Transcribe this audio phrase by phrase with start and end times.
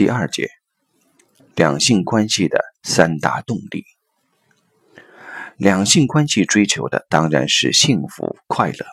[0.00, 0.48] 第二节，
[1.54, 3.84] 两性关系的三大动力。
[5.58, 8.86] 两性关系追求的当然是幸福快乐。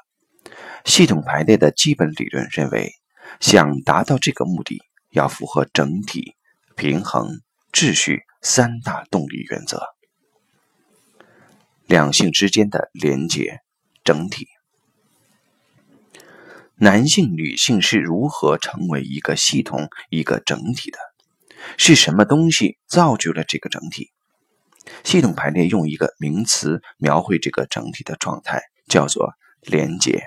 [0.84, 2.92] 系统排列的基本理论认为，
[3.40, 4.82] 想达到这个目的，
[5.12, 6.36] 要符合整体、
[6.76, 7.40] 平衡、
[7.72, 9.82] 秩序三大动力原则。
[11.86, 13.62] 两性之间的连结，
[14.04, 14.50] 整体。
[16.80, 21.00] 男性、女性是如何成为一个系统、一个整体的？
[21.76, 24.12] 是什么东西造就了这个整体？
[25.04, 30.26] 系统排列用一个名词描绘这个整体的状态，叫做连结，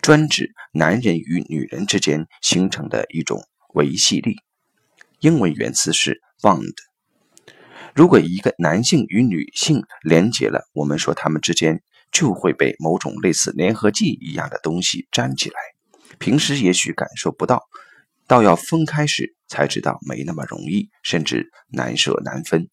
[0.00, 3.42] 专指男人与女人之间形成的一种
[3.74, 4.36] 维系力。
[5.18, 6.72] 英文原词是 bond。
[7.96, 15.56] 如果一个男性与女性连结了，我们说他们之间就会被某种类似粘合剂一样的东西粘起来。
[16.18, 17.62] 平时也许感受不到，
[18.26, 22.68] 到要分开时才知道没那么容易，甚至难舍难分。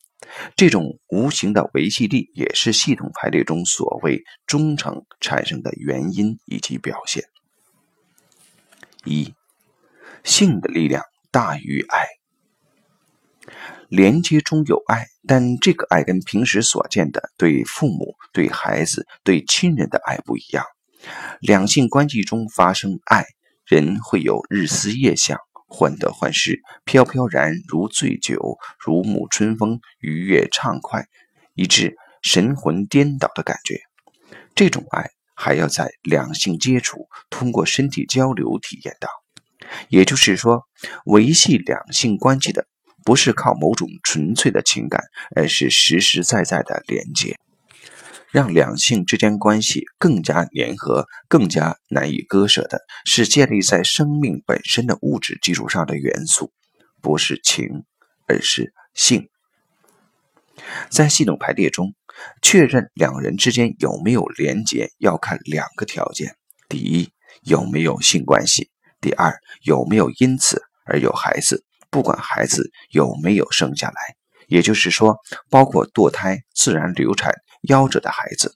[0.56, 7.24] 这种无形的维系力也是系统排列中所谓忠诚产生的原因以及表现。
[9.06, 9.34] 一，
[10.24, 12.08] 性的力量大于爱。
[13.88, 20.66] 连接中有爱，但这个爱跟平时所见的对父母、对孩子、对亲人的爱不一样。
[21.40, 23.24] 两性关系中发生爱，
[23.68, 25.38] 人会有日思夜想。
[25.70, 31.08] 患得患失，飘飘然如醉酒，如沐春风，愉悦畅快，
[31.56, 33.82] 以致神魂颠倒的感觉。
[34.56, 39.10] 这种爱还要在两性接触、通过身体交流体验到。
[39.90, 40.64] 也就是说，
[41.04, 42.66] 维系两性关系的
[43.04, 45.04] 不是靠某种纯粹的情感，
[45.36, 47.36] 而是实实在在的连接。
[48.32, 56.52] 让两性之间关系更加粘合、更加难以割舍的，是建立在生命本身的物质基础上的元素，
[57.02, 57.84] 不是情，
[58.28, 59.30] 而是性。
[60.90, 61.94] 在系统排列中，
[62.42, 66.36] 确认两人之间有没有连结，要看两个条件：
[66.68, 67.12] 第一，
[67.44, 74.16] 有没有性关系；第二，有没有因此而有孩子，不管孩子有没有生下来，
[74.48, 75.18] 也就是说，
[75.50, 77.34] 包括堕胎、自然流产。
[77.64, 78.56] 夭折的孩子，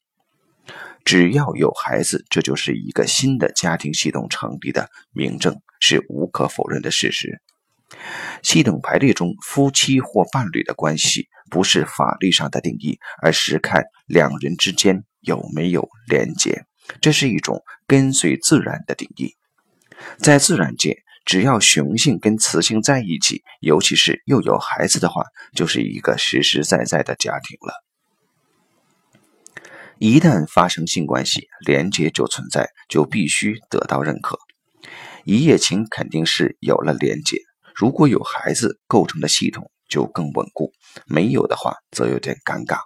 [1.03, 7.41] 只要有孩子，这就是一个新的家庭系统成立的明证，是无可否认的事实。
[8.41, 16.63] 系统排列中，夫妻或伴侣的关系不是法律上的定义，而是看两人之间有没有连结。
[17.01, 19.35] 这是一种跟随自然的定义。
[20.17, 25.23] 在自然界，只要雄性跟雌性在一起，尤其是又有孩子的话，
[25.53, 27.73] 就是一个实实在在的家庭了。
[30.03, 34.39] 一旦发生性关系，连接就存在，就必须得到认可。
[35.25, 37.37] 一夜情肯定是有了连接，
[37.75, 40.71] 如果有孩子构成的系统就更稳固，
[41.05, 42.79] 没有的话则有点尴尬。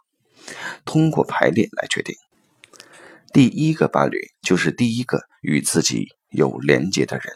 [0.84, 2.14] 通过排列来确定，
[3.32, 7.34] 第一个伴侣就是第一个与自己有连接的人。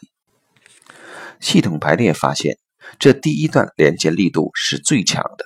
[1.39, 2.57] 系统排列发现，
[2.99, 5.45] 这第一段连接力度是最强的，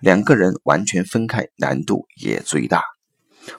[0.00, 2.82] 两个人完全分开难度也最大。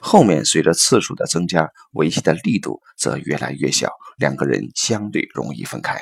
[0.00, 5.98] 后面随着次数的增加，维系的力度则越来越小，两个人相对容易分开。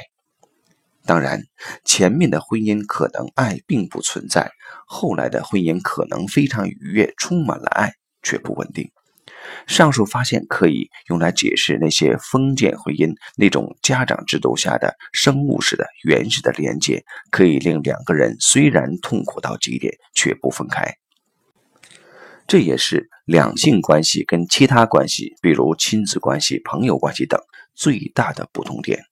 [1.06, 1.42] 当然，
[1.84, 4.50] 前面的婚姻可能爱并不存在，
[4.86, 8.90] 后来的婚姻可能非常愉悦，充满了爱，却不稳定。
[9.66, 21.00] 上述发现可以用来解释那些封建婚姻那种家长制度下的生物式的原始的连接，可以令两个人虽然痛苦到极点，却不分开。
[22.50, 27.41] 这也是两性关系跟其他关系，比如亲子关系、朋友关系等
[27.77, 29.05] 最大的不同点。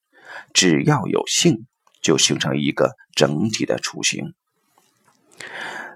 [0.52, 1.64] 只要有性，
[2.02, 4.34] 就形成一个整体的雏形。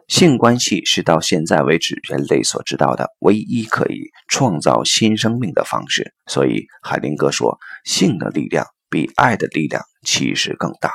[0.07, 6.15] 性关系是到现在为止人类所知道的唯一可以创造新生命的方式。
[6.29, 10.93] 所以海灵格说，性的力量比爱的力量其实更大。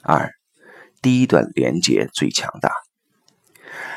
[0.00, 0.32] 二，
[1.02, 2.70] 第一段连接最强大。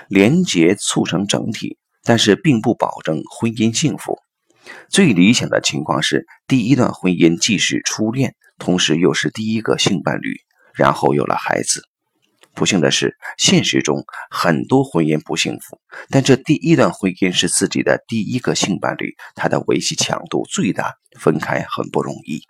[0.10, 4.18] 连结促成整体，但是并不保证婚姻幸福。
[4.90, 10.36] 最理想的情况是，第一段婚姻既是初恋，同时又是第一个性伴侣，
[10.76, 11.82] 然后有了孩子。
[12.54, 15.80] 不幸的是，现实中很多婚姻不幸福。
[16.10, 22.42] 但这第一段婚姻是自己的第一个性伴侣，他的维系强度最大，分开很不容易。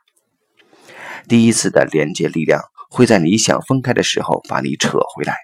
[1.28, 5.36] 第一次的连接力量会在你想分开的时候把你扯回来。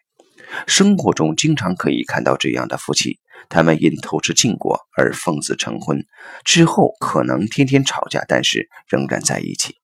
[0.67, 3.19] 生活中经常可以看到这样的夫妻，
[3.49, 6.05] 他们因偷吃禁果而奉子成婚，
[6.43, 9.75] 之后可能天天吵架，但是仍然在一起。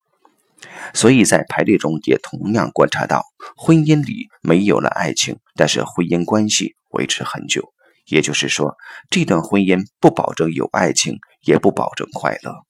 [0.94, 3.24] 所以在排列中也同样观察到，
[3.56, 7.74] 婚姻里没有了爱情，但是婚姻关系维持很久。
[8.06, 8.76] 也就是说，
[9.10, 12.69] 这段婚姻不保证有爱情，也不保证快乐。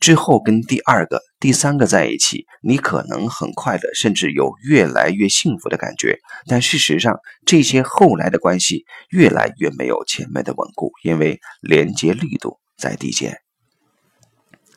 [0.00, 6.18] 之后跟第二个、第三个在一起，你可能很快乐，甚至有越来越幸福的感觉。
[6.46, 13.38] 但事实上，这些后来的关系越来越没有前面的稳固，因为连接力度在递减。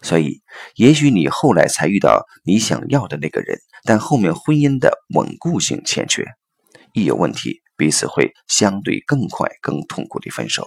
[0.01, 0.41] 所以，
[0.75, 6.25] 也许你后来才遇到你想要的那个人，但后面婚姻的稳固性欠缺，
[6.91, 10.65] 一有问题，彼此会相对更快、更痛苦的分手。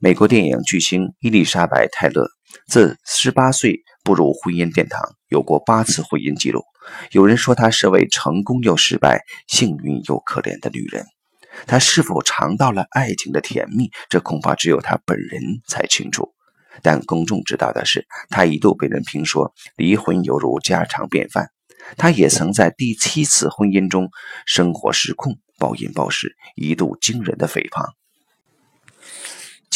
[0.00, 2.26] 美国电影巨星伊丽莎白·泰勒
[2.66, 6.62] 自十八岁步入婚姻殿堂，有过八次婚姻记录。
[7.10, 11.04] 有人说她是位成功又失败、幸运又可怜的女人。
[11.66, 16.32] 她是否尝到了爱情的甜蜜，这恐怕只有她本人才清楚。
[16.82, 21.50] 但公众知道的是，她一度被人评说离婚犹如家常便饭。
[21.96, 24.10] 她也曾在第七次婚姻中
[24.44, 27.86] 生活失控、暴饮暴食，一度惊人的肥胖。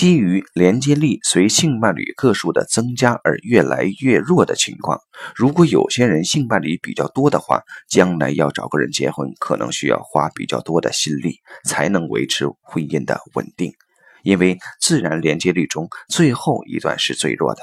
[0.00, 4.98] 基于连接力随性伴侣个数的增加而越来越弱的情况，
[5.36, 13.74] 如果有些人性伴侣比较多的话，将来要找个人结婚，可能需要花比较多的心力才能维持婚姻的稳定。
[14.22, 17.60] 因为自然连接力中最后一段是最弱的。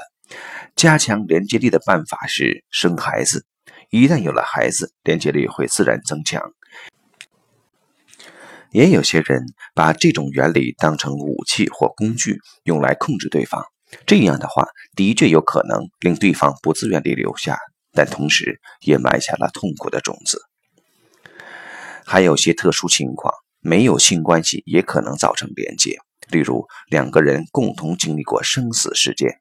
[0.76, 3.46] 加强连接力的办法是生孩子，
[3.90, 6.40] 一旦有了孩子，连接力会自然增强。
[8.70, 13.64] 也有些人把这种原理当成武器或工具，用来控制对方。
[14.06, 17.58] 这样的话，的确有可能令对方不自愿地留下，
[17.92, 20.42] 但同时也埋下了痛苦的种子。
[22.04, 25.98] 还有些特殊情况，没有性关系也可能造成连结，
[26.30, 29.38] 例如两个人共同经历过生死事件。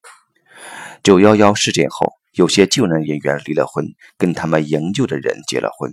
[1.03, 3.85] 九幺幺事件后，有些救难人员离了婚，
[4.17, 5.91] 跟他们营救的人结了婚。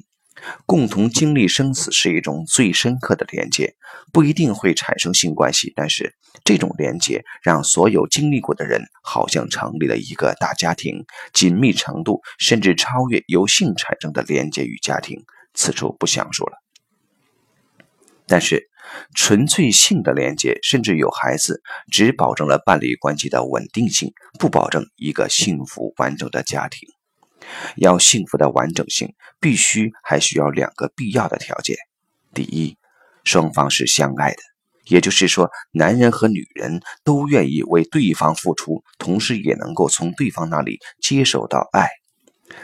[0.67, 3.75] 共同经历生死是一种最深刻的连接，
[4.13, 6.15] 不一定会产生性关系，但是
[6.45, 15.25] 这种连接让所有经历过的人好像成立了一个大家庭，紧密程度甚至超越由性产生的连接与家庭。
[15.57, 16.59] 此处不详述了。
[18.27, 18.69] 但是，
[19.15, 26.89] 纯粹性的连接，甚至有孩子，只保证了伴侣关系的稳定性，不保证一个幸福完整的家庭。
[27.77, 31.77] 要幸福的完整性，必须还需要两个必要的条件：
[32.33, 32.77] 第一，
[33.25, 34.37] 双方是相爱的，
[34.87, 41.89] 也就是说，男人和女人都愿意为对方付出，同时也能够从对方那里接受到爱。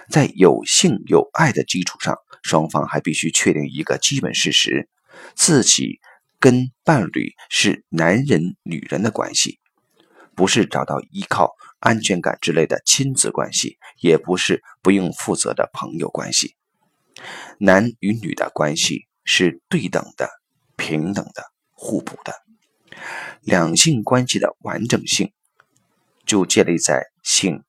[0.09, 4.89] 在有性有爱的基础上，双方还必须确定一个基本事实：
[5.35, 6.01] 自己
[6.39, 9.59] 跟伴侣是男人女人的关系，
[10.35, 11.53] 不是找到依靠。
[11.81, 16.57] 安全感之类的亲子关系，也不是不用负责的朋友关系。
[17.59, 20.29] 男与女的关系是对等的、
[20.77, 22.35] 平等的、互补的。
[23.43, 25.33] 两性关系的完整性，
[26.27, 27.63] 就建立在性、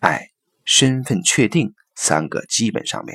[0.00, 0.28] 爱、
[0.64, 3.14] 身份确定三个基本上面。